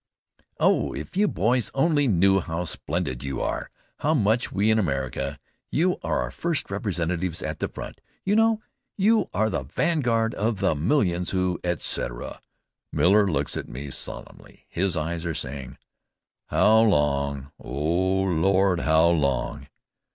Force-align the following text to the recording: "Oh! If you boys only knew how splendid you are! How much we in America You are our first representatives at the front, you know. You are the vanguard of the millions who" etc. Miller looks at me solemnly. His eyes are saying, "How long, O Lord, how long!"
"Oh! 0.59 0.93
If 0.93 1.15
you 1.15 1.27
boys 1.27 1.69
only 1.75 2.07
knew 2.07 2.39
how 2.39 2.63
splendid 2.63 3.23
you 3.23 3.39
are! 3.39 3.69
How 3.99 4.15
much 4.15 4.51
we 4.51 4.71
in 4.71 4.79
America 4.79 5.37
You 5.69 5.99
are 6.01 6.21
our 6.21 6.31
first 6.31 6.71
representatives 6.71 7.43
at 7.43 7.59
the 7.59 7.67
front, 7.67 8.01
you 8.25 8.35
know. 8.35 8.63
You 8.97 9.29
are 9.31 9.47
the 9.47 9.61
vanguard 9.61 10.33
of 10.33 10.59
the 10.59 10.73
millions 10.73 11.29
who" 11.29 11.59
etc. 11.63 12.41
Miller 12.91 13.27
looks 13.27 13.55
at 13.55 13.69
me 13.69 13.91
solemnly. 13.91 14.65
His 14.69 14.97
eyes 14.97 15.23
are 15.23 15.35
saying, 15.35 15.77
"How 16.47 16.79
long, 16.81 17.51
O 17.59 18.21
Lord, 18.23 18.79
how 18.79 19.07
long!" 19.07 19.67